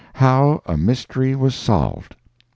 [0.15, 2.15] How a Mystery was Solved.